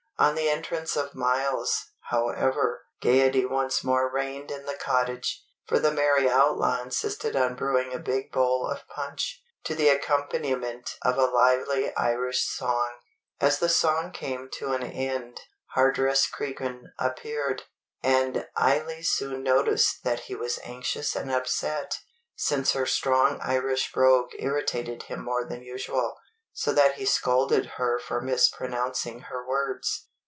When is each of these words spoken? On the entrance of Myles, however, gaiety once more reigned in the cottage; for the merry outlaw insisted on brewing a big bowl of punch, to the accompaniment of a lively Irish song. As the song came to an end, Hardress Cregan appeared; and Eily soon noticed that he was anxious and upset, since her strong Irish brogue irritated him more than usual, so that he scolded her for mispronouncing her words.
On 0.19 0.35
the 0.35 0.49
entrance 0.49 0.95
of 0.95 1.15
Myles, 1.15 1.93
however, 2.11 2.85
gaiety 3.01 3.43
once 3.43 3.83
more 3.83 4.07
reigned 4.07 4.51
in 4.51 4.67
the 4.67 4.75
cottage; 4.75 5.43
for 5.65 5.79
the 5.79 5.89
merry 5.89 6.29
outlaw 6.29 6.79
insisted 6.79 7.35
on 7.35 7.55
brewing 7.55 7.91
a 7.91 7.97
big 7.97 8.31
bowl 8.31 8.67
of 8.69 8.87
punch, 8.87 9.41
to 9.63 9.73
the 9.73 9.89
accompaniment 9.89 10.95
of 11.01 11.17
a 11.17 11.25
lively 11.25 11.91
Irish 11.95 12.45
song. 12.47 12.99
As 13.39 13.57
the 13.57 13.67
song 13.67 14.11
came 14.11 14.47
to 14.59 14.73
an 14.73 14.83
end, 14.83 15.41
Hardress 15.75 16.27
Cregan 16.27 16.93
appeared; 16.99 17.63
and 18.03 18.47
Eily 18.55 19.01
soon 19.01 19.41
noticed 19.41 20.03
that 20.03 20.19
he 20.19 20.35
was 20.35 20.59
anxious 20.63 21.15
and 21.15 21.31
upset, 21.31 21.97
since 22.35 22.73
her 22.73 22.85
strong 22.85 23.39
Irish 23.41 23.91
brogue 23.91 24.33
irritated 24.37 25.01
him 25.01 25.23
more 25.25 25.45
than 25.45 25.63
usual, 25.63 26.15
so 26.53 26.71
that 26.73 26.95
he 26.95 27.05
scolded 27.05 27.65
her 27.77 27.97
for 27.97 28.21
mispronouncing 28.21 29.21
her 29.21 29.47
words. 29.47 30.09